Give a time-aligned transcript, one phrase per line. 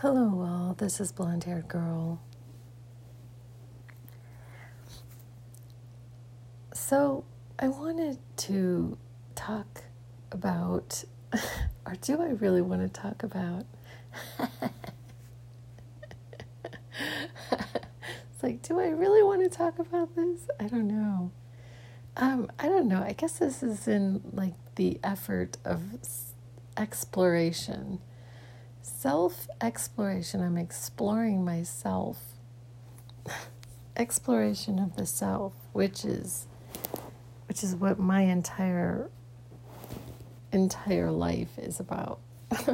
[0.00, 0.74] Hello, all.
[0.74, 2.20] This is Blonde Haired Girl.
[6.74, 7.24] So,
[7.58, 8.98] I wanted to
[9.34, 9.84] talk
[10.30, 11.02] about,
[11.86, 13.64] or do I really want to talk about?
[14.38, 14.52] it's
[18.42, 20.46] like, do I really want to talk about this?
[20.60, 21.30] I don't know.
[22.18, 23.02] Um, I don't know.
[23.02, 25.80] I guess this is in like the effort of
[26.76, 28.00] exploration
[28.86, 30.40] self exploration.
[30.40, 32.18] I'm exploring myself.
[33.96, 36.46] exploration of the self, which is
[37.48, 39.10] which is what my entire
[40.52, 42.20] entire life is about.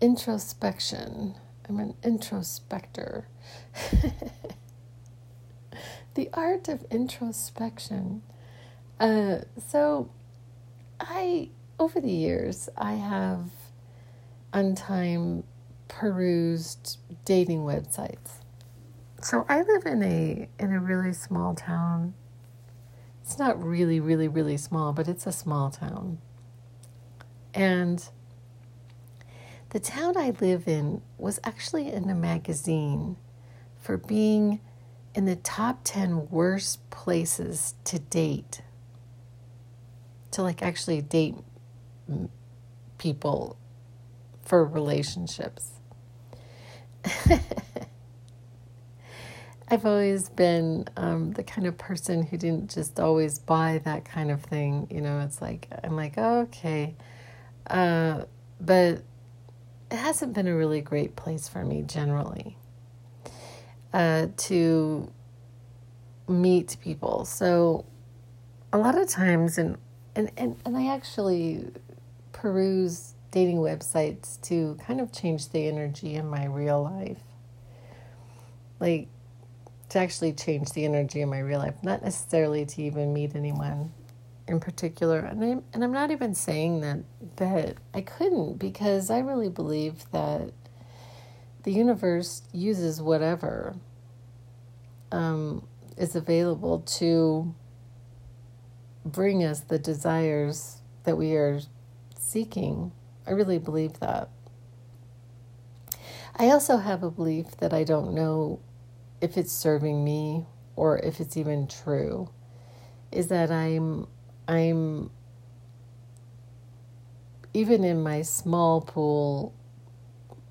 [0.00, 1.36] Introspection.
[1.68, 3.26] I'm an introspector.
[6.14, 8.22] the art of introspection.
[9.00, 10.10] Uh, so,
[11.00, 13.50] I over the years, I have
[14.52, 15.44] on time
[15.88, 18.40] perused dating websites.
[19.22, 22.14] So I live in a in a really small town.
[23.22, 26.18] It's not really, really, really small, but it's a small town.
[27.54, 28.06] And
[29.70, 33.16] the town I live in was actually in a magazine
[33.80, 34.60] for being
[35.14, 38.60] in the top 10 worst places to date.
[40.32, 41.36] To like actually date
[42.98, 43.56] people
[44.42, 45.72] for relationships.
[49.68, 54.30] I've always been um, the kind of person who didn't just always buy that kind
[54.30, 54.86] of thing.
[54.90, 56.94] You know, it's like, I'm like, oh, okay.
[57.66, 58.24] Uh,
[58.60, 59.02] but
[59.90, 62.58] it hasn't been a really great place for me generally
[63.92, 65.10] uh, to
[66.28, 67.24] meet people.
[67.24, 67.86] So
[68.72, 69.78] a lot of times, and,
[70.14, 71.70] and, and, and I actually
[72.44, 77.22] peruse dating websites to kind of change the energy in my real life.
[78.78, 79.08] Like,
[79.88, 83.94] to actually change the energy in my real life, not necessarily to even meet anyone
[84.46, 85.20] in particular.
[85.20, 86.98] And I'm, and I'm not even saying that,
[87.36, 90.52] that I couldn't because I really believe that
[91.62, 93.74] the universe uses whatever
[95.12, 95.66] um,
[95.96, 97.54] is available to
[99.02, 101.60] bring us the desires that we are
[102.24, 102.92] seeking.
[103.26, 104.28] I really believe that.
[106.36, 108.58] I also have a belief that I don't know
[109.20, 112.30] if it's serving me or if it's even true.
[113.12, 114.08] Is that I'm
[114.48, 115.10] I'm
[117.52, 119.54] even in my small pool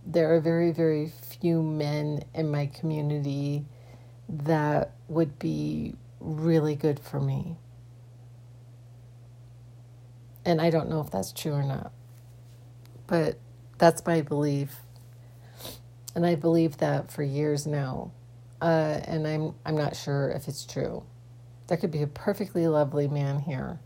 [0.06, 3.66] there are very very few men in my community
[4.30, 7.58] that would be really good for me.
[10.46, 11.92] And I don't know if that's true or not.
[13.08, 13.38] But
[13.78, 14.78] that's my belief.
[16.16, 18.12] And I believe that for years now.
[18.62, 21.04] Uh, and I'm I'm not sure if it's true.
[21.68, 23.80] There could be a perfectly lovely man here.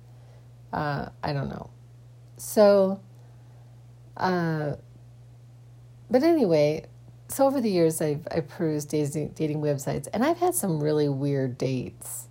[0.72, 1.70] Uh, I don't know.
[2.38, 3.00] So,
[4.16, 4.74] uh,
[6.12, 6.86] but anyway,
[7.28, 11.10] so over the years, I've I perused dating dating websites, and I've had some really
[11.10, 12.28] weird dates.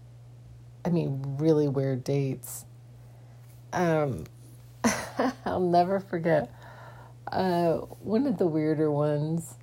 [0.85, 2.65] I mean, really weird dates
[3.77, 4.25] um,
[5.45, 6.51] I'll never forget
[7.31, 9.55] uh, one of the weirder ones.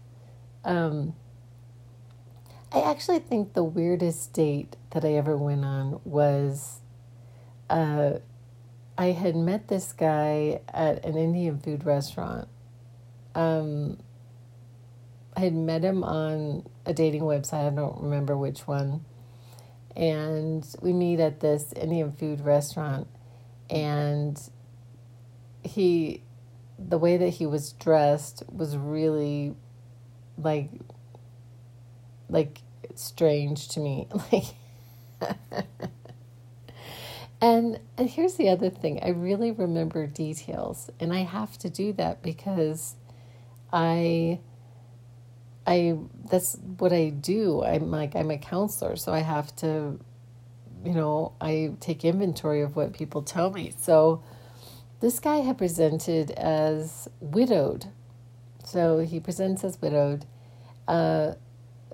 [0.64, 1.16] Um,
[2.72, 6.80] I actually think the weirdest date that I ever went on was
[7.70, 8.14] uh,
[8.98, 12.48] I had met this guy at an Indian food restaurant.
[13.34, 13.98] Um,
[15.36, 19.04] I had met him on a dating website, I don't remember which one.
[19.96, 23.08] And we meet at this Indian food restaurant
[23.74, 24.40] and
[25.64, 26.22] he
[26.78, 29.56] the way that he was dressed was really
[30.38, 30.70] like
[32.30, 32.62] like
[32.96, 34.08] strange to me.
[34.32, 34.46] Like
[37.42, 39.00] and and here's the other thing.
[39.04, 42.96] I really remember details and i have to do that because
[43.72, 44.40] i
[45.66, 45.98] i
[46.30, 47.64] that's what i do.
[47.64, 50.00] I'm like i'm a counselor so i have to
[50.84, 53.74] you know, I take inventory of what people tell me.
[53.80, 54.24] So
[55.00, 57.88] this guy had presented as widowed.
[58.66, 60.26] So he presents as widowed.
[60.88, 61.34] Uh,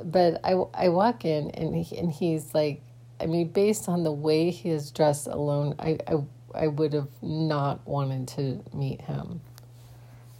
[0.04, 2.82] but I, I walk in and, he, and he's like,
[3.20, 6.24] I mean, based on the way he is dressed alone, I, I,
[6.56, 9.42] I would have not wanted to meet him.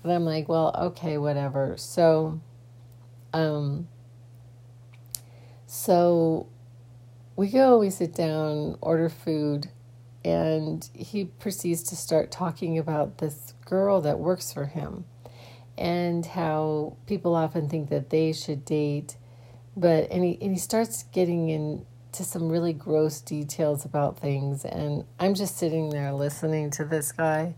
[0.02, 1.76] But I'm like, well, okay, whatever.
[1.78, 2.40] So,
[3.34, 3.90] um,
[5.68, 6.48] so
[7.40, 9.70] we go, we sit down, order food,
[10.26, 15.06] and he proceeds to start talking about this girl that works for him
[15.78, 19.16] and how people often think that they should date
[19.78, 25.06] but and he and he starts getting into some really gross details about things and
[25.18, 27.56] I'm just sitting there listening to this guy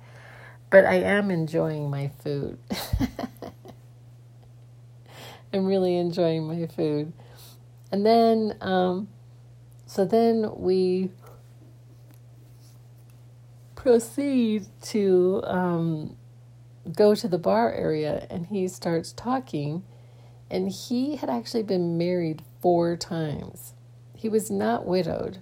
[0.69, 2.59] but I am enjoying my food.
[5.51, 7.11] I'm really enjoying my food.
[7.91, 9.07] And then um
[9.91, 11.09] so then we
[13.75, 16.15] proceed to um,
[16.95, 19.83] go to the bar area and he starts talking.
[20.49, 23.73] And he had actually been married four times.
[24.15, 25.39] He was not widowed.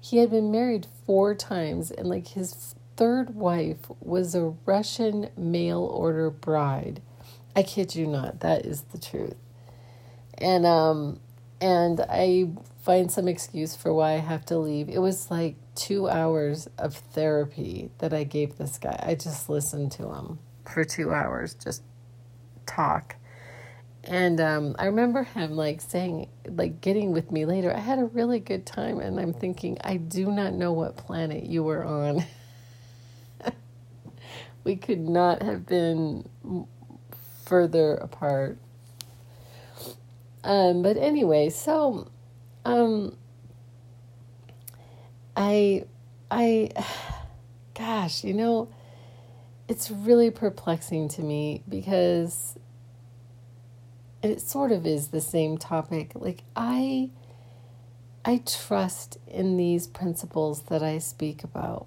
[0.00, 5.80] He had been married four times, and like his third wife was a Russian mail
[5.80, 7.02] order bride.
[7.56, 9.34] I kid you not, that is the truth.
[10.38, 11.18] And um
[11.60, 12.50] and I
[12.86, 14.88] find some excuse for why I have to leave.
[14.88, 18.96] It was like two hours of therapy that I gave this guy.
[19.04, 21.82] I just listened to him for two hours, just
[22.64, 23.16] talk.
[24.04, 27.74] And um, I remember him like saying, like getting with me later.
[27.74, 31.42] I had a really good time, and I'm thinking, I do not know what planet
[31.42, 32.24] you were on.
[34.62, 36.28] we could not have been
[37.46, 38.58] further apart.
[40.44, 42.12] Um, but anyway, so
[42.66, 43.16] um,
[45.36, 45.84] I,
[46.30, 46.70] I,
[47.74, 48.68] gosh, you know,
[49.68, 52.58] it's really perplexing to me because
[54.22, 56.12] it sort of is the same topic.
[56.14, 57.10] Like I,
[58.24, 61.86] I trust in these principles that I speak about.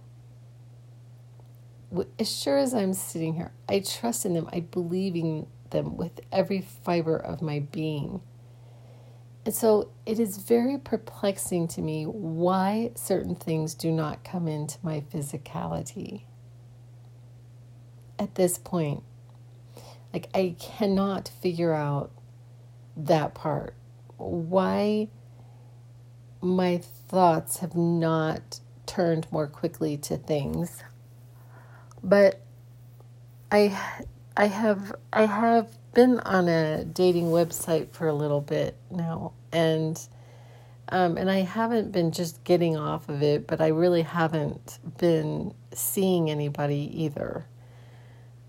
[2.18, 4.48] As sure as I'm sitting here, I trust in them.
[4.54, 8.22] I believe in them with every fiber of my being.
[9.46, 14.78] And so it is very perplexing to me why certain things do not come into
[14.84, 16.24] my physicality
[18.20, 19.04] at this point.
[20.14, 22.12] Like, I cannot figure out
[22.98, 23.76] that part.
[24.18, 25.08] Why
[26.42, 30.84] my thoughts have not turned more quickly to things.
[32.04, 32.42] But
[33.52, 33.78] I
[34.36, 40.08] I have I have been on a dating website for a little bit now and
[40.92, 45.54] um, and I haven't been just getting off of it, but I really haven't been
[45.72, 47.46] seeing anybody either,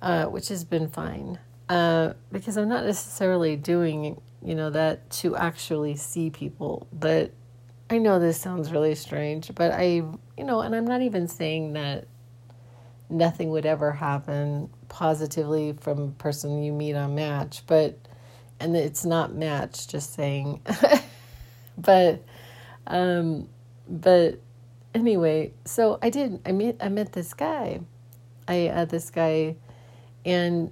[0.00, 1.38] uh, which has been fine.
[1.68, 6.88] Uh, because I'm not necessarily doing, you know, that to actually see people.
[6.92, 7.32] But
[7.90, 9.84] I know this sounds really strange, but I,
[10.38, 12.06] you know, and I'm not even saying that
[13.10, 17.98] nothing would ever happen positively from a person you meet on Match, but
[18.60, 20.60] and it's not Match, just saying.
[21.78, 22.22] but
[22.86, 23.48] um
[23.88, 24.38] but
[24.94, 27.80] anyway, so I did I met I met this guy.
[28.46, 29.56] I uh, this guy
[30.26, 30.70] and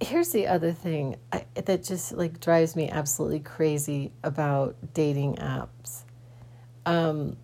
[0.00, 6.02] here's the other thing I, that just like drives me absolutely crazy about dating apps
[6.88, 7.36] um,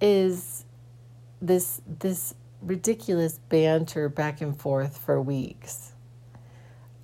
[0.00, 0.64] is
[1.40, 5.92] this this ridiculous banter back and forth for weeks.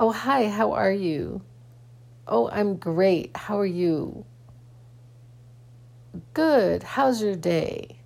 [0.00, 1.42] Oh, hi, how are you?
[2.26, 3.36] Oh, I'm great.
[3.36, 4.24] How are you?
[6.34, 6.82] Good.
[6.82, 7.98] How's your day?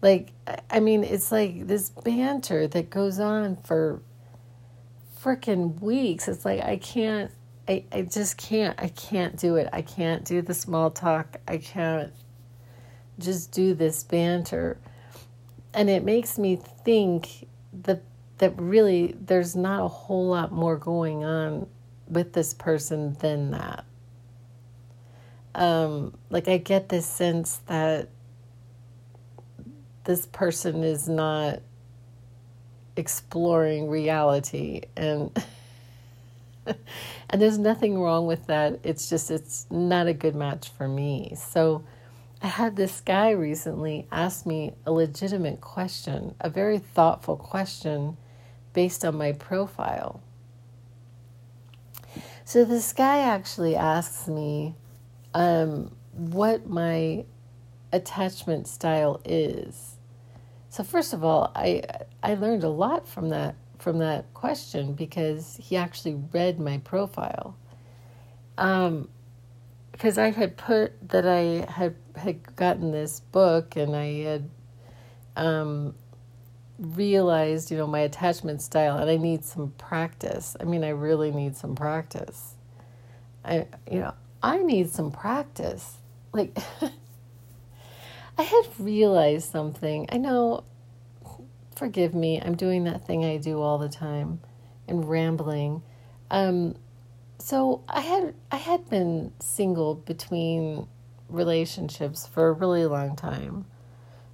[0.00, 0.32] Like,
[0.68, 4.02] I mean, it's like this banter that goes on for
[5.22, 6.26] freaking weeks.
[6.26, 7.30] It's like, I can't,
[7.68, 9.68] I, I just can't, I can't do it.
[9.72, 11.36] I can't do the small talk.
[11.46, 12.12] I can't
[13.18, 14.78] just do this banter
[15.74, 18.02] and it makes me think that
[18.38, 21.66] that really there's not a whole lot more going on
[22.08, 23.84] with this person than that.
[25.54, 28.08] Um, like I get this sense that
[30.04, 31.60] this person is not
[32.96, 35.30] exploring reality and
[36.66, 38.80] and there's nothing wrong with that.
[38.82, 41.34] It's just it's not a good match for me.
[41.36, 41.84] So
[42.42, 48.16] I had this guy recently ask me a legitimate question, a very thoughtful question
[48.72, 50.20] based on my profile.
[52.44, 54.74] So this guy actually asks me
[55.34, 57.24] um, what my
[57.92, 59.96] attachment style is.
[60.68, 61.84] So first of all, I
[62.24, 67.56] I learned a lot from that from that question because he actually read my profile.
[68.58, 69.08] Um,
[69.92, 74.50] because I had put that I had had gotten this book and I had
[75.36, 75.94] um,
[76.78, 80.56] realized, you know, my attachment style, and I need some practice.
[80.60, 82.54] I mean, I really need some practice.
[83.44, 85.96] I, you know, I need some practice.
[86.32, 86.56] Like,
[88.38, 90.06] I had realized something.
[90.10, 90.64] I know,
[91.76, 94.40] forgive me, I'm doing that thing I do all the time
[94.88, 95.82] and rambling.
[96.30, 96.76] Um,
[97.38, 100.86] so I had I had been single between
[101.32, 103.64] relationships for a really long time.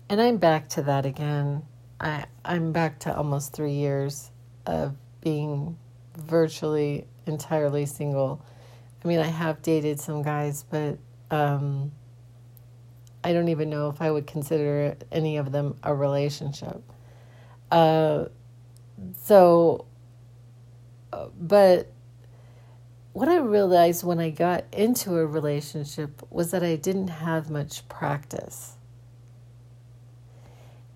[0.09, 1.63] And I'm back to that again.
[2.01, 4.31] I I'm back to almost 3 years
[4.67, 5.77] of being
[6.17, 8.45] virtually entirely single.
[9.05, 10.99] I mean, I have dated some guys, but
[11.31, 11.93] um,
[13.23, 16.83] I don't even know if I would consider any of them a relationship.
[17.71, 18.27] Uh,
[19.17, 19.87] so,
[21.13, 21.93] uh, but
[23.19, 27.89] what I realized when I got into a relationship was that I didn't have much
[27.89, 28.75] practice.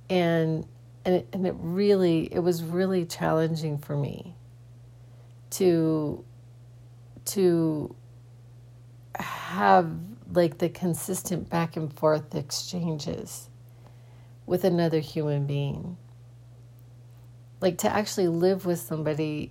[0.09, 0.65] And
[1.05, 4.37] and it, and it really it was really challenging for me
[5.51, 6.25] to
[7.25, 7.93] to
[9.17, 9.93] have
[10.33, 13.49] like the consistent back and forth exchanges
[14.47, 15.97] with another human being.
[17.61, 19.51] Like to actually live with somebody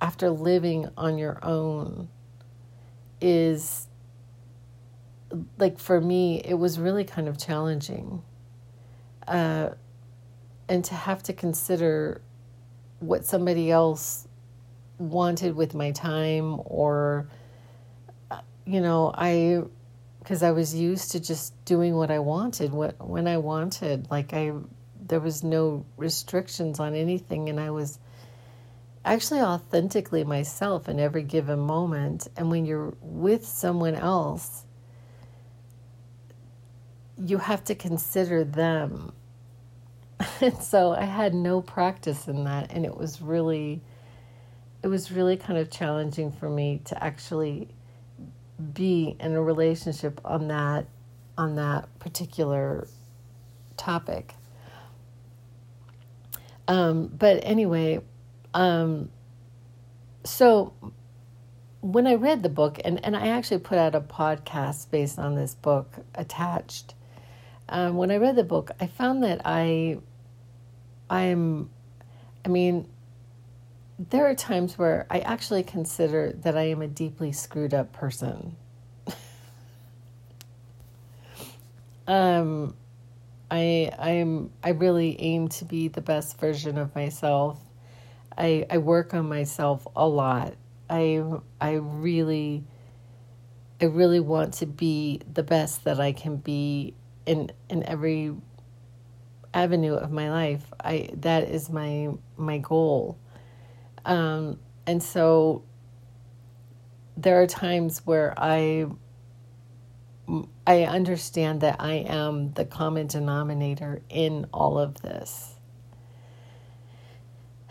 [0.00, 2.08] after living on your own
[3.22, 3.86] is
[5.56, 8.22] like for me, it was really kind of challenging.
[9.26, 9.70] Uh,
[10.68, 12.20] and to have to consider
[13.00, 14.26] what somebody else
[14.98, 17.28] wanted with my time or
[18.64, 19.60] you know i
[20.20, 24.32] because i was used to just doing what i wanted what when i wanted like
[24.32, 24.52] i
[25.04, 27.98] there was no restrictions on anything and i was
[29.04, 34.64] actually authentically myself in every given moment and when you're with someone else
[37.24, 39.12] you have to consider them
[40.40, 43.80] and so i had no practice in that and it was really
[44.82, 47.68] it was really kind of challenging for me to actually
[48.74, 50.86] be in a relationship on that
[51.38, 52.86] on that particular
[53.76, 54.34] topic.
[56.68, 58.00] Um, but anyway,
[58.54, 59.10] um,
[60.24, 60.72] so
[61.80, 65.34] when I read the book, and, and I actually put out a podcast based on
[65.34, 66.94] this book attached.
[67.68, 69.98] Um, when I read the book, I found that I,
[71.10, 71.70] I'm,
[72.44, 72.88] I mean,
[74.10, 78.56] there are times where I actually consider that I am a deeply screwed up person.
[82.06, 82.74] um,
[83.50, 87.58] I I'm I really aim to be the best version of myself.
[88.36, 90.54] I I work on myself a lot.
[90.88, 91.22] I
[91.60, 92.64] I really
[93.80, 96.94] I really want to be the best that I can be
[97.26, 98.34] in in every
[99.54, 100.72] avenue of my life.
[100.80, 103.18] I that is my my goal.
[104.04, 105.64] Um, and so
[107.16, 108.86] there are times where I
[110.66, 115.56] I understand that I am the common denominator in all of this.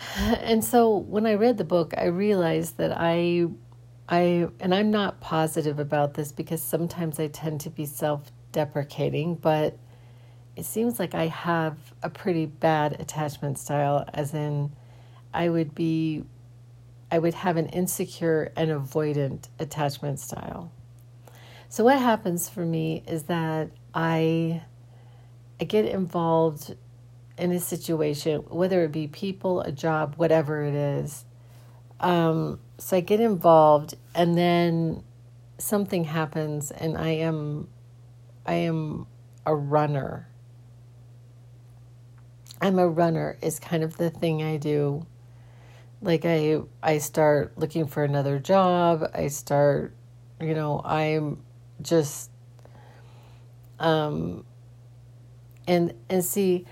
[0.18, 3.48] And so when I read the book, I realized that I
[4.10, 9.78] I and I'm not positive about this because sometimes I tend to be self-deprecating, but
[10.56, 14.72] it seems like I have a pretty bad attachment style as in
[15.34, 16.26] I would be,
[17.10, 20.72] I would have an insecure and avoidant attachment style.
[21.70, 24.62] So what happens for me is that I,
[25.60, 26.76] I get involved
[27.42, 31.26] in a situation, whether it be people, a job, whatever it is.
[32.00, 35.04] Um, so I get involved, and then
[35.58, 37.68] something happens, and I am,
[38.46, 39.08] I am
[39.46, 40.28] a runner.
[42.62, 45.06] I'm a runner is kind of the thing I do
[46.02, 49.94] like i i start looking for another job i start
[50.40, 51.40] you know i'm
[51.82, 52.32] just
[53.80, 54.44] um
[55.68, 56.66] and and see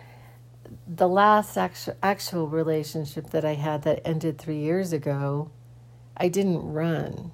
[0.95, 5.51] the last actual actual relationship that i had that ended 3 years ago
[6.17, 7.31] i didn't run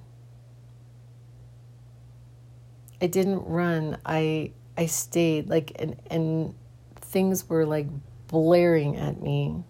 [3.00, 6.54] i didn't run i i stayed like and and
[6.96, 7.86] things were like
[8.28, 9.64] blaring at me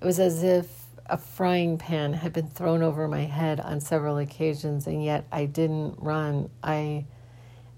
[0.00, 4.18] it was as if a frying pan had been thrown over my head on several
[4.18, 6.50] occasions, and yet I didn't run.
[6.62, 7.06] I,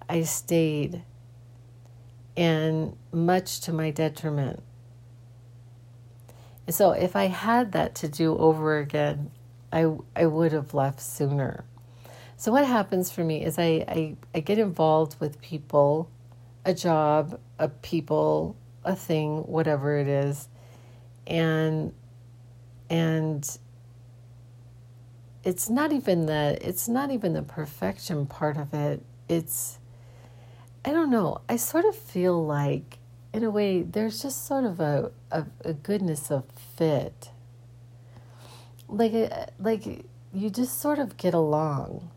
[0.09, 1.03] I stayed,
[2.37, 4.63] and much to my detriment.
[6.69, 9.31] So, if I had that to do over again,
[9.73, 11.65] I, I would have left sooner.
[12.37, 16.11] So, what happens for me is I, I, I get involved with people,
[16.65, 20.49] a job, a people, a thing, whatever it is,
[21.27, 21.93] and
[22.91, 23.59] and
[25.45, 29.79] it's not even the it's not even the perfection part of it it's
[30.85, 31.41] I don't know.
[31.49, 32.99] I sort of feel like,
[33.37, 37.31] in a way, there's just sort of a, a, a goodness of fit.
[38.89, 42.11] Like, a, like you just sort of get along.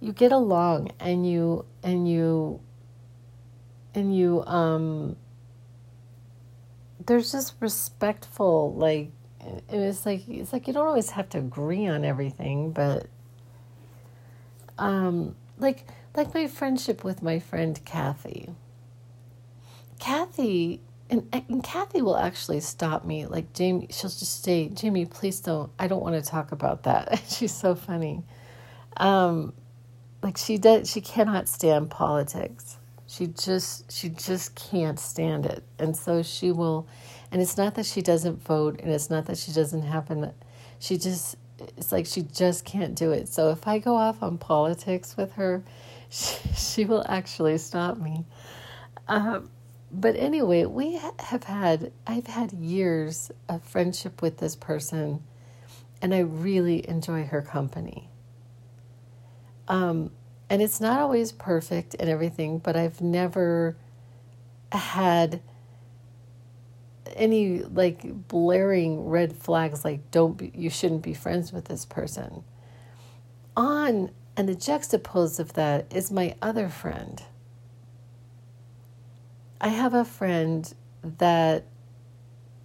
[0.00, 2.60] You get along, and you and you
[3.94, 5.16] and you um.
[7.04, 9.10] There's just respectful, like
[9.68, 13.08] it's like it's like you don't always have to agree on everything, but
[14.78, 18.50] um, like like my friendship with my friend Kathy.
[19.98, 23.26] Kathy and, and Kathy will actually stop me.
[23.26, 25.70] Like Jamie, she'll just say, "Jamie, please don't.
[25.78, 28.24] I don't want to talk about that." She's so funny.
[28.96, 29.52] Um,
[30.22, 32.78] like she does, she cannot stand politics.
[33.06, 36.88] She just she just can't stand it, and so she will.
[37.30, 40.32] And it's not that she doesn't vote, and it's not that she doesn't happen.
[40.80, 41.36] She just
[41.76, 43.28] it's like she just can't do it.
[43.28, 45.62] So if I go off on politics with her,
[46.10, 48.24] she, she will actually stop me.
[49.06, 49.50] Um,
[49.90, 55.22] but anyway, we have had, I've had years of friendship with this person,
[56.02, 58.10] and I really enjoy her company.
[59.68, 60.10] Um,
[60.48, 63.76] and it's not always perfect and everything, but I've never
[64.72, 65.40] had
[67.14, 72.44] any like blaring red flags like don't be, you shouldn't be friends with this person
[73.56, 77.22] on and the juxtapose of that is my other friend
[79.60, 81.66] i have a friend that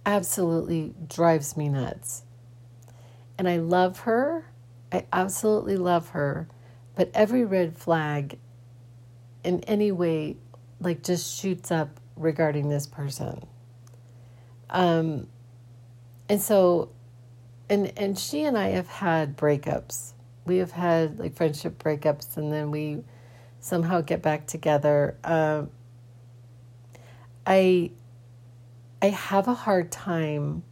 [0.04, 2.22] absolutely drives me nuts
[3.38, 4.46] and i love her
[4.92, 6.48] i absolutely love her
[6.94, 8.38] but every red flag
[9.44, 10.36] in any way
[10.80, 13.42] like just shoots up regarding this person
[14.72, 15.28] um,
[16.28, 16.90] and so,
[17.68, 20.14] and and she and I have had breakups.
[20.46, 23.04] We have had like friendship breakups, and then we
[23.60, 25.18] somehow get back together.
[25.22, 25.70] Um,
[27.46, 27.90] I
[29.00, 30.62] I have a hard time.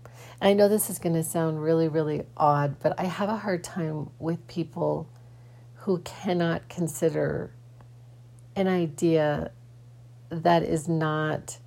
[0.41, 3.63] I know this is going to sound really, really odd, but I have a hard
[3.63, 5.09] time with people
[5.75, 7.53] who cannot consider
[8.57, 9.51] an idea
[10.29, 11.59] that is not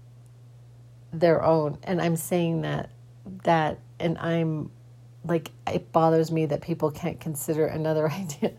[1.12, 2.90] their own and i'm saying that
[3.44, 4.72] that and i'm
[5.26, 8.52] like it bothers me that people can't consider another idea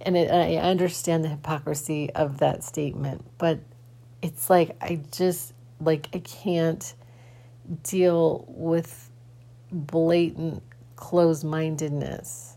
[0.00, 3.58] and it, i understand the hypocrisy of that statement but
[4.22, 6.94] it's like i just like i can't
[7.82, 9.10] deal with
[9.72, 10.62] blatant
[10.96, 12.56] closed-mindedness.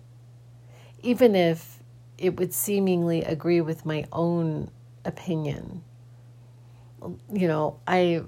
[1.02, 1.80] Even if
[2.18, 4.70] it would seemingly agree with my own
[5.06, 5.84] opinion.
[7.32, 8.24] You know i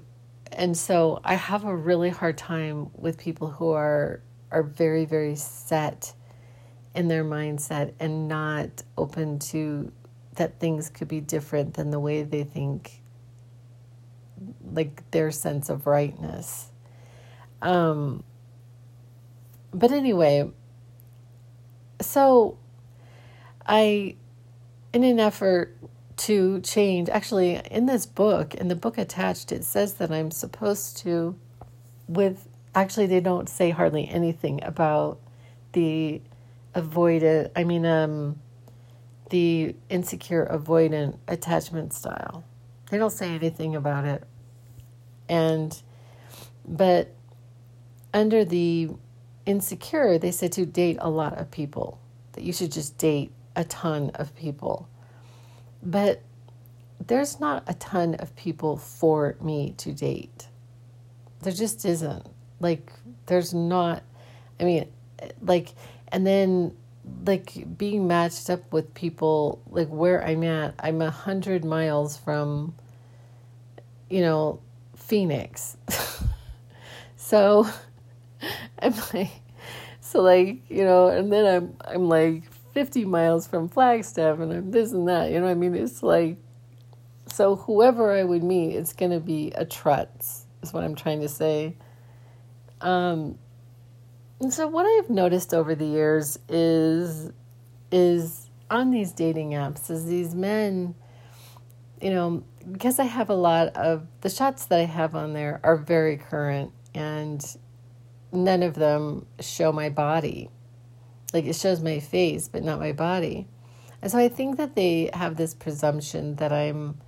[0.50, 5.36] and so I have a really hard time with people who are are very very
[5.36, 6.14] set
[6.94, 9.92] in their mindset and not open to
[10.36, 13.01] that things could be different than the way they think
[14.74, 16.68] like their sense of rightness
[17.60, 18.22] um
[19.72, 20.50] but anyway
[22.00, 22.58] so
[23.66, 24.14] i
[24.92, 25.76] in an effort
[26.16, 27.08] to change.
[27.08, 31.36] Actually, in this book, in the book attached, it says that I'm supposed to,
[32.06, 35.18] with actually, they don't say hardly anything about
[35.72, 36.20] the
[36.74, 38.38] avoidant, I mean, um,
[39.30, 42.44] the insecure avoidant attachment style.
[42.90, 44.22] They don't say anything about it.
[45.28, 45.80] And,
[46.66, 47.14] but
[48.12, 48.90] under the
[49.46, 51.98] insecure, they said to date a lot of people,
[52.32, 54.88] that you should just date a ton of people.
[55.82, 56.22] But
[57.06, 60.48] there's not a ton of people for me to date.
[61.42, 62.26] There just isn't.
[62.60, 62.92] Like,
[63.26, 64.02] there's not,
[64.60, 64.88] I mean,
[65.40, 65.74] like,
[66.08, 66.76] and then
[67.26, 72.74] like being matched up with people like where I'm at, I'm a hundred miles from,
[74.08, 74.60] you know,
[75.12, 75.76] Phoenix.
[77.16, 77.68] so
[78.78, 79.28] I'm like,
[80.00, 84.70] so like, you know, and then I'm, I'm like 50 miles from Flagstaff and I'm
[84.70, 85.30] this and that.
[85.30, 85.74] You know I mean?
[85.74, 86.38] It's like,
[87.26, 91.20] so whoever I would meet, it's going to be a trutz, is what I'm trying
[91.20, 91.76] to say.
[92.80, 93.38] Um,
[94.40, 97.30] and so what I've noticed over the years is,
[97.90, 100.94] is on these dating apps, is these men,
[102.00, 105.60] you know, because I have a lot of the shots that I have on there
[105.62, 107.44] are very current and
[108.30, 110.48] none of them show my body
[111.32, 113.48] like it shows my face, but not my body.
[114.00, 116.98] And so I think that they have this presumption that I'm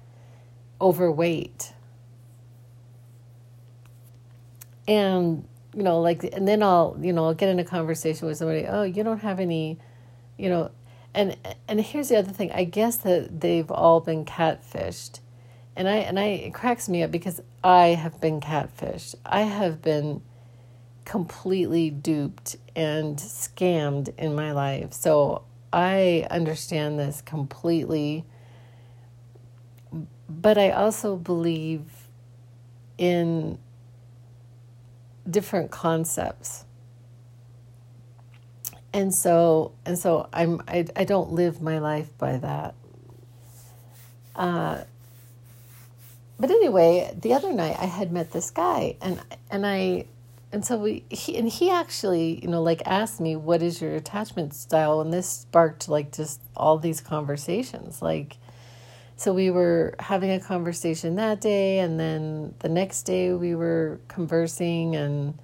[0.80, 1.72] overweight.
[4.86, 8.38] And, you know, like, and then I'll, you know, I'll get in a conversation with
[8.38, 9.78] somebody, oh, you don't have any,
[10.38, 10.70] you know,
[11.14, 11.36] and
[11.68, 12.50] and here's the other thing.
[12.52, 15.20] I guess that they've all been catfished,
[15.76, 19.14] and I and I it cracks me up because I have been catfished.
[19.24, 20.22] I have been
[21.04, 24.92] completely duped and scammed in my life.
[24.92, 28.24] So I understand this completely.
[30.28, 31.82] But I also believe
[32.96, 33.58] in
[35.28, 36.64] different concepts
[38.94, 42.74] and so and so I'm I, I don't live my life by that.
[44.36, 44.84] Uh,
[46.38, 49.20] but anyway, the other night I had met this guy and
[49.50, 50.06] and I
[50.52, 53.94] and so we he and he actually you know like asked me what is your
[53.94, 58.36] attachment style and this sparked like just all these conversations like
[59.16, 64.00] so we were having a conversation that day and then the next day we were
[64.08, 65.38] conversing and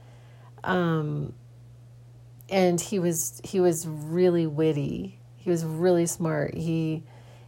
[0.65, 1.33] um
[2.51, 5.19] and he was he was really witty.
[5.37, 6.55] He was really smart.
[6.55, 7.05] He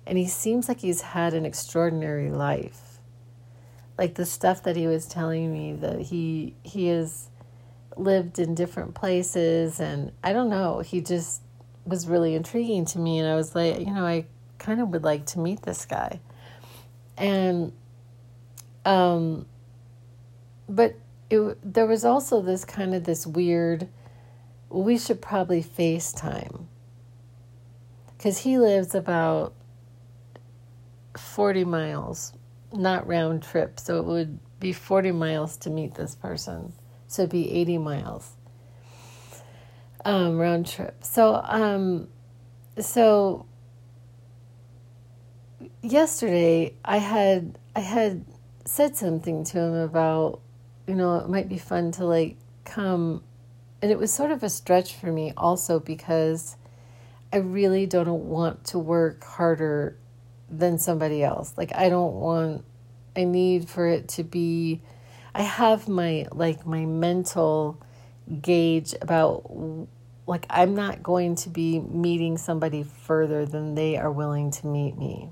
[0.07, 2.92] and he seems like he's had an extraordinary life.
[3.99, 7.29] Like the stuff that he was telling me that he he has
[7.97, 11.43] lived in different places and I don't know, he just
[11.85, 14.27] was really intriguing to me and I was like, you know, I
[14.59, 16.21] kind of would like to meet this guy.
[17.17, 17.73] And
[18.85, 19.47] um
[20.69, 20.97] but
[21.29, 23.89] it there was also this kind of this weird
[24.73, 26.67] we should probably FaceTime.
[28.17, 29.53] Because he lives about
[31.17, 32.33] 40 miles,
[32.73, 33.79] not round trip.
[33.81, 36.73] So it would be 40 miles to meet this person.
[37.07, 38.33] So it'd be 80 miles
[40.05, 41.05] um, round trip.
[41.05, 42.09] So, um,
[42.79, 43.47] so
[45.83, 48.25] yesterday I had I had
[48.65, 50.41] said something to him about,
[50.87, 53.23] you know, it might be fun to like come
[53.81, 56.57] and it was sort of a stretch for me also because
[57.33, 59.97] I really don't want to work harder
[60.53, 61.55] than somebody else.
[61.57, 62.65] Like I don't want
[63.17, 64.83] I need for it to be
[65.35, 67.81] I have my like my mental
[68.41, 69.51] gauge about
[70.27, 74.97] like I'm not going to be meeting somebody further than they are willing to meet
[74.97, 75.31] me.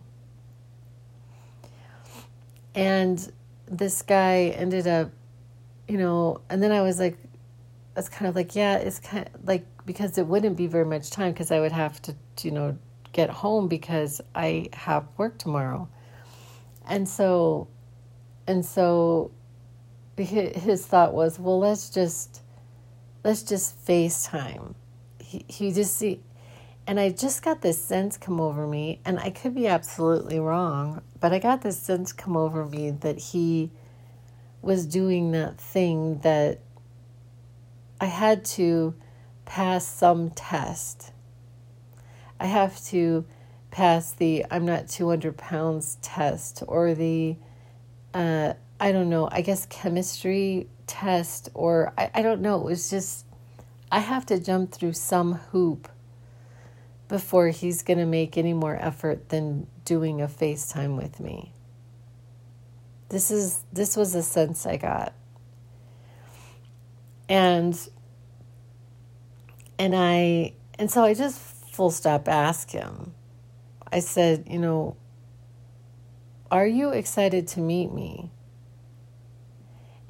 [2.74, 3.32] And
[3.66, 5.10] this guy ended up,
[5.86, 7.18] you know, and then I was like,
[7.96, 11.10] it's kind of like yeah it's kind of like because it wouldn't be very much
[11.10, 12.76] time because i would have to you know
[13.12, 15.88] get home because i have work tomorrow
[16.88, 17.68] and so
[18.46, 19.30] and so
[20.16, 22.42] his thought was well let's just
[23.24, 24.74] let's just facetime
[25.18, 26.20] he, he just see
[26.86, 31.00] and i just got this sense come over me and i could be absolutely wrong
[31.20, 33.70] but i got this sense come over me that he
[34.62, 36.60] was doing that thing that
[38.00, 38.94] I had to
[39.44, 41.09] pass some test.
[42.40, 43.24] I have to
[43.70, 47.36] pass the I'm not 200 pounds test or the,
[48.14, 52.56] uh, I don't know, I guess chemistry test or I, I don't know.
[52.56, 53.26] It was just,
[53.92, 55.88] I have to jump through some hoop
[57.06, 61.52] before he's going to make any more effort than doing a FaceTime with me.
[63.10, 65.12] This is this was a sense I got
[67.28, 67.76] and
[69.80, 73.14] and I and so I just full stop ask him.
[73.92, 74.96] I said, you know,
[76.50, 78.30] are you excited to meet me?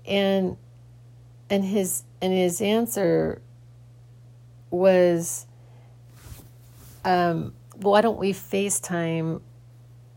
[0.07, 0.57] And
[1.49, 3.43] and his and his answer
[4.71, 5.47] was
[7.05, 9.41] um, why don't we FaceTime,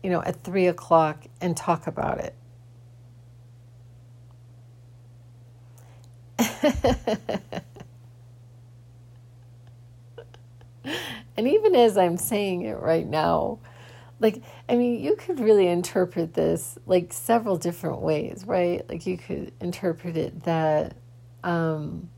[0.02, 2.34] you know, at three o'clock and talk about it?
[11.36, 13.58] and even as I'm saying it right now,
[14.20, 18.88] like, I mean, you could really interpret this like several different ways, right?
[18.88, 20.96] Like, you could interpret it that,
[21.42, 22.08] um,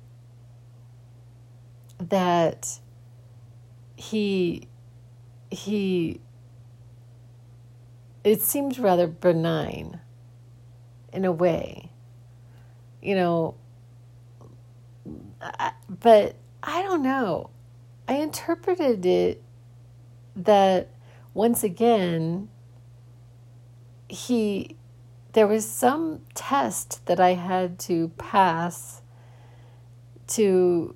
[1.99, 2.79] that
[3.97, 4.69] he,
[5.51, 6.21] he,
[8.23, 10.01] it seems rather benign
[11.13, 11.91] in a way,
[13.01, 13.55] you know,
[15.89, 17.51] but I don't know.
[18.09, 19.43] I interpreted it
[20.37, 20.89] that
[21.35, 22.49] once again,
[24.09, 24.77] he,
[25.33, 29.03] there was some test that I had to pass
[30.29, 30.95] to,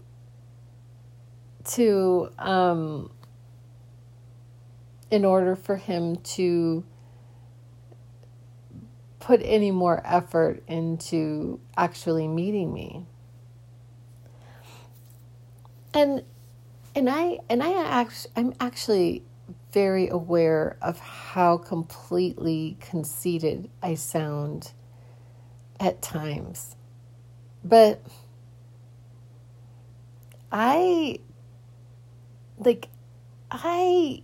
[1.64, 3.10] to, um,
[5.10, 6.84] in order for him to
[9.18, 13.06] put any more effort into actually meeting me.
[15.92, 16.22] And
[17.00, 19.22] and I and I actually I'm actually
[19.72, 24.72] very aware of how completely conceited I sound
[25.78, 26.76] at times.
[27.64, 28.02] But
[30.52, 31.20] I,
[32.58, 32.88] like,
[33.50, 34.22] I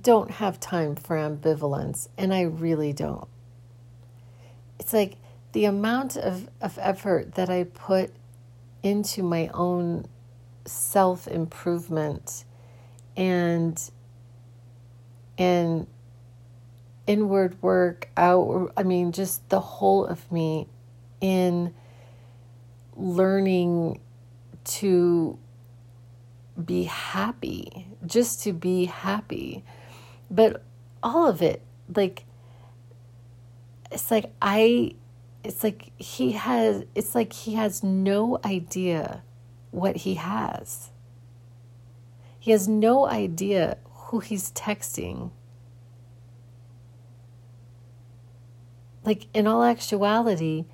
[0.00, 3.28] don't have time for ambivalence, and I really don't.
[4.78, 5.16] It's like
[5.52, 8.14] the amount of, of effort that I put
[8.82, 10.06] into my own
[10.64, 12.44] self improvement
[13.16, 13.90] and
[15.38, 15.86] and
[17.06, 20.66] inward work out i mean just the whole of me
[21.20, 21.74] in
[22.96, 24.00] learning
[24.64, 25.38] to
[26.62, 29.64] be happy just to be happy.
[30.30, 30.62] But
[31.02, 31.60] all of it
[31.94, 32.24] like
[33.90, 34.94] it's like i
[35.42, 39.22] it's like he has it's like he has no idea
[39.72, 40.92] what he has
[42.42, 45.30] he has no idea who he's texting.
[49.04, 50.64] Like, in all actuality,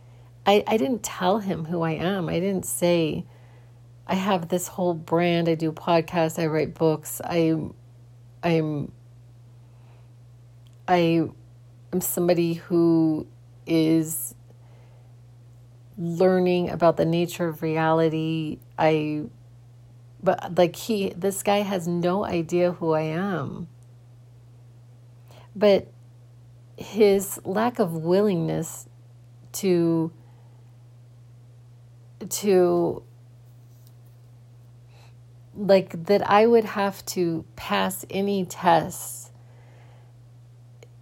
[0.47, 2.31] I, I didn't tell him who I am.
[2.31, 3.27] I didn't say,
[4.07, 5.47] I have this whole brand.
[5.47, 6.43] I do podcasts.
[6.43, 7.21] I write books.
[7.23, 7.75] I'm,
[8.43, 8.91] I'm,
[10.89, 11.29] I
[11.93, 13.27] am somebody who
[13.67, 14.35] is
[15.99, 18.61] learning about the nature of reality.
[18.79, 19.25] I
[20.23, 23.69] but like he this guy has no idea who I am.
[25.55, 25.89] But
[26.77, 28.89] his lack of willingness
[29.53, 30.13] to
[32.29, 33.03] to
[35.57, 39.31] like that I would have to pass any tests.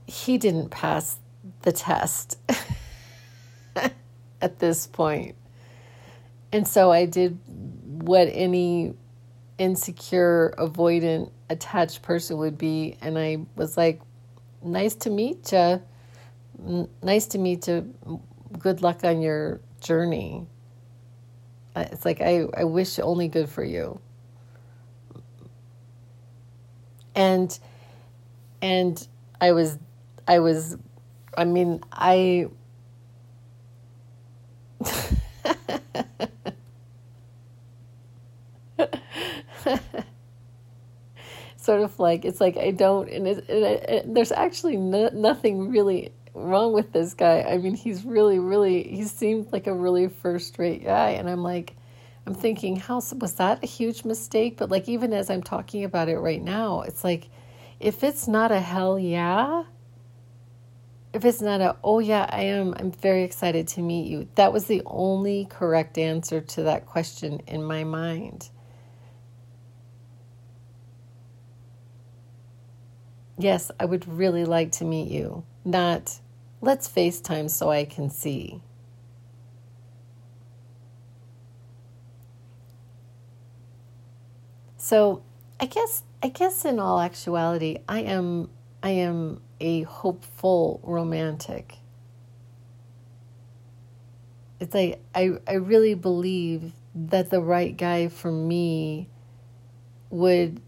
[0.07, 1.19] He didn't pass
[1.63, 2.39] the test
[4.41, 5.37] at this point.
[6.53, 8.95] And so I did what any
[9.59, 12.97] insecure, avoidant, attached person would be.
[13.01, 14.01] And I was like,
[14.63, 15.83] nice to meet you.
[17.03, 17.93] Nice to meet you.
[18.59, 20.47] Good luck on your journey.
[21.75, 24.01] It's like, I, I wish only good for you.
[27.15, 27.59] And,
[28.63, 29.07] and
[29.41, 29.79] I was,
[30.27, 30.77] I was,
[31.37, 32.49] I mean, I,
[41.67, 45.11] sort of like it's like I don't, and, it, and, it, and there's actually no,
[45.13, 47.43] nothing really wrong with this guy.
[47.43, 51.43] I mean, he's really, really, he seemed like a really first rate guy, and I'm
[51.43, 51.77] like,
[52.27, 54.57] I'm thinking, how was that a huge mistake?
[54.57, 57.29] But like, even as I'm talking about it right now, it's like,
[57.81, 59.65] if it's not a hell yeah,
[61.13, 64.29] if it's not a oh yeah, I am, I'm very excited to meet you.
[64.35, 68.51] That was the only correct answer to that question in my mind.
[73.39, 75.45] Yes, I would really like to meet you.
[75.65, 76.21] Not,
[76.61, 78.61] let's FaceTime so I can see.
[84.77, 85.23] So,
[85.59, 88.51] I guess I guess in all actuality, I am
[88.83, 91.79] I am a hopeful romantic.
[94.61, 99.09] It's like I I really believe that the right guy for me
[100.11, 100.61] would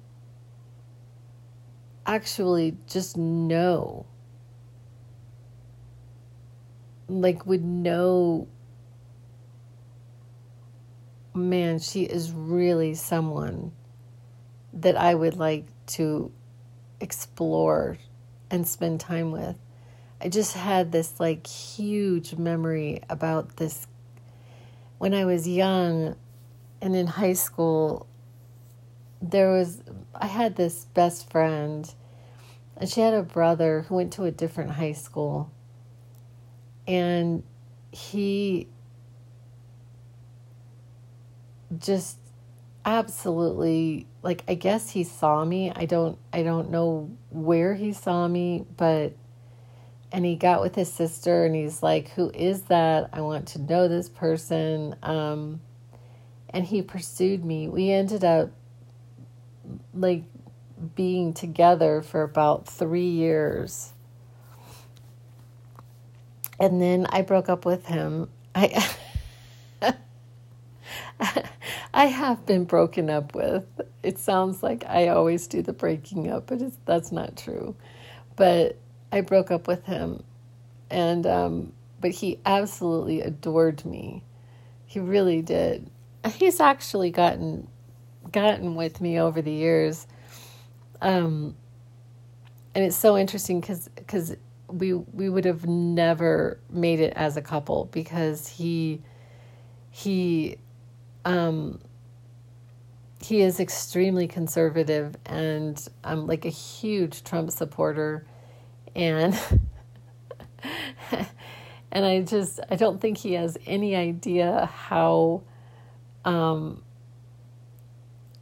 [2.08, 4.06] actually just know.
[7.08, 8.48] Like would know
[11.34, 13.70] man she is really someone
[14.72, 16.32] that I would like to
[17.00, 17.96] explore
[18.50, 19.56] and spend time with.
[20.20, 23.86] I just had this like huge memory about this
[24.98, 26.16] when I was young
[26.80, 28.06] and in high school
[29.22, 29.82] there was
[30.14, 31.92] I had this best friend
[32.78, 35.50] and she had a brother who went to a different high school.
[36.86, 37.42] And
[37.90, 38.68] he
[41.76, 42.18] just
[42.84, 45.72] absolutely like I guess he saw me.
[45.74, 49.12] I don't I don't know where he saw me, but
[50.10, 53.10] and he got with his sister and he's like, "Who is that?
[53.12, 55.60] I want to know this person." Um
[56.50, 57.68] and he pursued me.
[57.68, 58.50] We ended up
[59.92, 60.24] like
[60.94, 63.92] being together for about three years.
[66.60, 68.28] And then I broke up with him.
[68.54, 68.88] I
[71.94, 73.64] I have been broken up with.
[74.02, 77.74] It sounds like I always do the breaking up, but that's not true.
[78.36, 78.76] But
[79.12, 80.22] I broke up with him,
[80.90, 84.22] and um, but he absolutely adored me.
[84.86, 85.90] He really did.
[86.34, 87.68] He's actually gotten
[88.30, 90.06] gotten with me over the years
[91.00, 91.56] Um,
[92.74, 94.36] and it's so interesting because because
[94.68, 99.02] we we would have never made it as a couple because he
[99.90, 100.58] he
[101.24, 101.80] um
[103.20, 108.24] he is extremely conservative and I'm like a huge Trump supporter.
[108.94, 109.38] And
[111.90, 115.42] and I just I don't think he has any idea how
[116.24, 116.82] um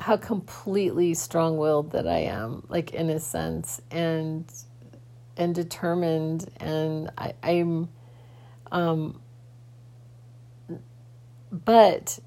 [0.07, 4.45] how completely strong-willed that I am like in a sense and
[5.37, 7.89] and determined and I, I'm
[8.71, 9.21] um
[11.51, 12.21] but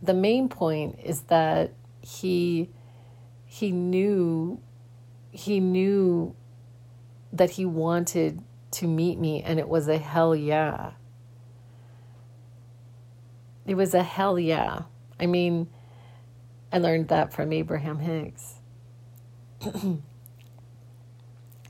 [0.00, 2.70] the main point is that he
[3.44, 4.60] he knew
[5.32, 6.32] he knew
[7.32, 10.92] that he wanted to meet me and it was a hell yeah.
[13.66, 14.82] It was a hell yeah.
[15.18, 15.66] I mean
[16.72, 18.54] i learned that from abraham hicks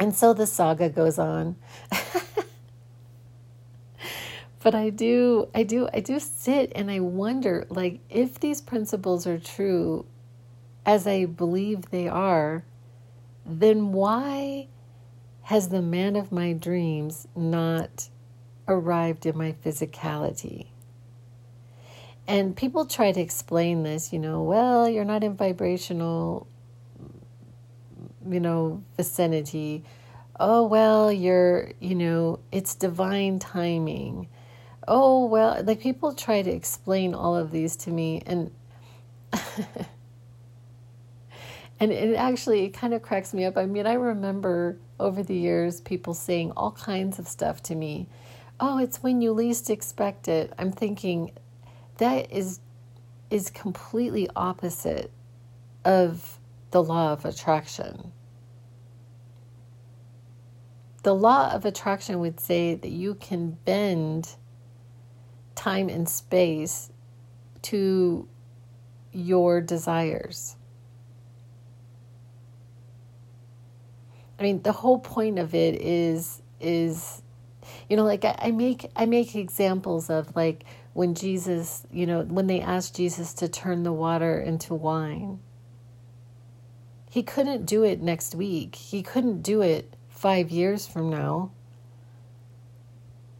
[0.01, 1.57] and so the saga goes on.
[4.67, 9.25] But i do i do i do sit and i wonder like if these principles
[9.25, 10.07] are true
[10.85, 12.65] as i believe they are
[13.45, 14.67] then why
[15.43, 18.09] has the man of my dreams not
[18.67, 20.67] arrived in my physicality
[22.29, 26.47] and people try to explain this you know well you're not in vibrational
[28.29, 29.85] you know, vicinity.
[30.39, 34.29] Oh, well, you're, you know, it's divine timing.
[34.87, 38.51] Oh, well, like people try to explain all of these to me and
[41.81, 43.57] and it actually it kind of cracks me up.
[43.57, 48.07] I mean, I remember over the years people saying all kinds of stuff to me.
[48.61, 50.53] Oh, it's when you least expect it.
[50.59, 51.33] I'm thinking
[51.99, 52.61] that is
[53.31, 55.11] is completely opposite
[55.85, 56.39] of
[56.71, 58.13] the law of attraction.
[61.03, 64.37] The law of attraction would say that you can bend
[65.55, 66.91] time and space
[67.63, 68.29] to
[69.13, 70.57] your desires.
[74.39, 77.23] I mean, the whole point of it is is
[77.89, 80.65] you know like I, I make I make examples of like
[80.97, 85.41] when Jesus, you know, when they asked Jesus to turn the water into wine.
[87.11, 88.75] He couldn't do it next week.
[88.75, 91.51] He couldn't do it five years from now.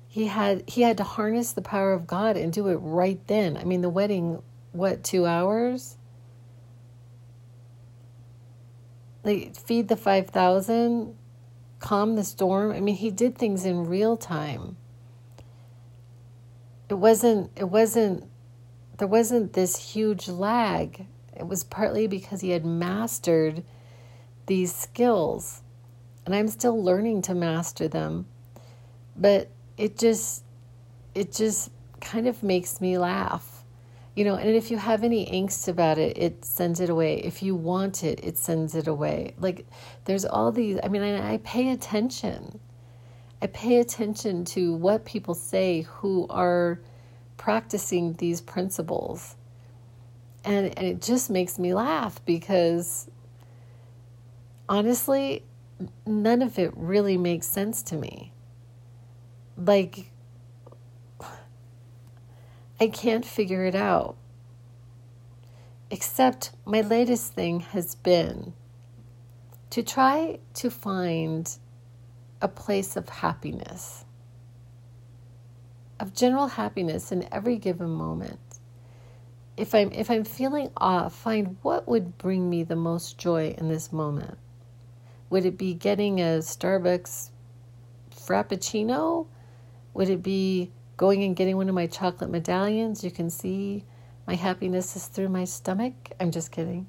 [0.07, 3.57] He had he had to harness the power of God and do it right then.
[3.57, 5.97] I mean, the wedding, what two hours?
[9.25, 11.17] Like feed the five thousand,
[11.87, 12.73] calm the storm.
[12.73, 14.77] I mean, he did things in real time.
[16.89, 17.53] It wasn't.
[17.55, 18.25] It wasn't.
[18.99, 21.07] There wasn't this huge lag.
[21.37, 23.63] It was partly because he had mastered
[24.47, 25.63] these skills
[26.25, 28.27] and I'm still learning to master them.
[29.17, 30.43] But it just
[31.15, 31.71] it just
[32.01, 33.56] kind of makes me laugh.
[34.17, 37.19] You know, and if you have any angst about it, it sends it away.
[37.19, 39.35] If you want it, it sends it away.
[39.39, 39.67] Like
[40.07, 42.59] there's all these I mean, I, pay attention.
[43.43, 46.81] I pay attention to what people say who are
[47.37, 49.37] practicing these principles.
[50.45, 53.11] And, and it just makes me laugh because
[54.67, 55.43] honestly,
[56.07, 58.33] none of it really makes sense to me.
[59.59, 60.11] Like,
[62.79, 64.17] I can't figure it out.
[65.91, 68.53] Except my latest thing has been
[69.71, 71.57] to try to find
[72.43, 74.05] a place of happiness,
[75.99, 78.41] of general happiness in every given moment.
[79.57, 83.69] If I'm if I'm feeling off, find what would bring me the most joy in
[83.69, 84.37] this moment.
[85.31, 87.31] Would it be getting a Starbucks
[88.15, 89.27] Frappuccino?
[89.95, 93.05] Would it be going and getting one of my chocolate medallions?
[93.05, 93.85] You can see
[94.27, 95.95] my happiness is through my stomach.
[96.19, 96.87] I'm just kidding.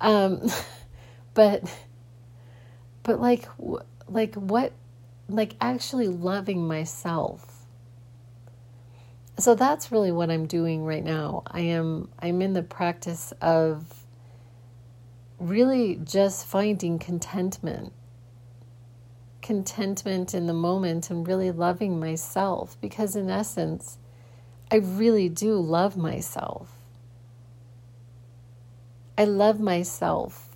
[0.00, 0.48] Um,
[1.34, 1.62] but
[3.02, 3.46] but like
[4.08, 4.72] like what
[5.28, 7.66] like actually loving myself.
[9.38, 11.42] So that's really what I'm doing right now.
[11.46, 14.04] I am I'm in the practice of
[15.38, 17.92] really just finding contentment.
[19.42, 23.98] Contentment in the moment and really loving myself because, in essence,
[24.70, 26.70] I really do love myself.
[29.16, 30.48] I love myself.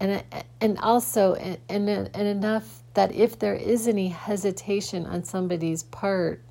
[0.00, 0.22] And,
[0.60, 6.42] and also, and, and, and enough that if there is any hesitation on somebody's part,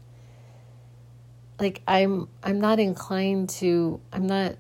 [1.60, 4.56] like I'm, I'm not inclined to, I'm not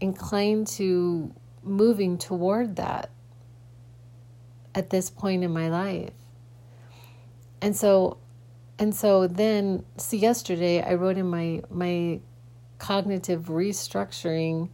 [0.00, 3.10] inclined to moving toward that
[4.74, 6.10] at this point in my life.
[7.60, 8.18] And so
[8.78, 12.20] and so then see yesterday I wrote in my my
[12.78, 14.68] cognitive restructuring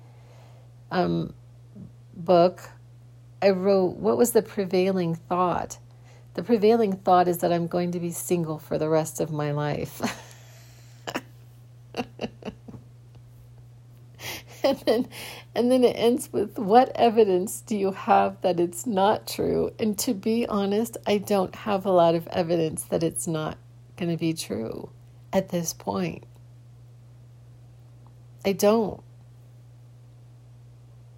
[0.91, 1.35] um,
[2.15, 2.71] book
[3.41, 5.79] I wrote what was the prevailing thought?
[6.35, 9.53] The prevailing thought is that I'm going to be single for the rest of my
[9.53, 10.01] life.
[14.77, 15.09] and then
[15.55, 19.73] and then it ends with what evidence do you have that it's not true?
[19.79, 23.57] And to be honest i don't have a lot of evidence that it's not
[23.97, 24.91] going to be true
[25.33, 26.25] at this point.
[28.45, 29.03] I don't.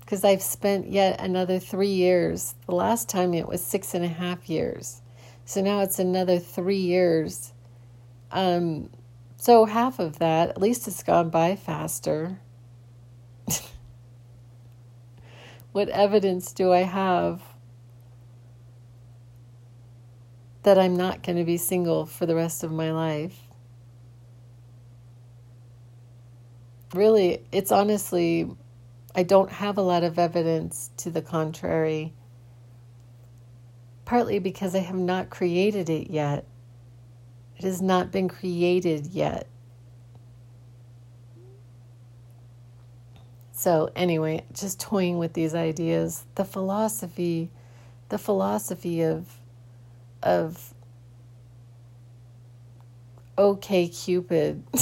[0.00, 2.54] Because i've spent yet another three years.
[2.66, 5.02] The last time it was six and a half years.
[5.44, 7.52] So now it's another three years.
[8.30, 8.90] Um,
[9.36, 12.38] so half of that at least it's gone by faster
[15.72, 17.42] what evidence do I have
[20.62, 23.38] that I'm not going to be single for the rest of my life?
[26.92, 28.50] Really, it's honestly,
[29.14, 32.14] I don't have a lot of evidence to the contrary,
[34.04, 36.44] partly because I have not created it yet.
[37.56, 39.46] It has not been created yet.
[43.60, 47.50] So, anyway, just toying with these ideas, the philosophy,
[48.08, 49.26] the philosophy of,
[50.22, 50.72] of
[53.36, 54.62] OK Cupid.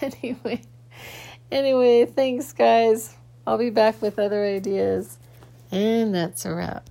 [0.00, 0.62] anyway,
[1.52, 3.14] anyway, thanks, guys.
[3.46, 5.18] I'll be back with other ideas.
[5.70, 6.88] And that's a wrap.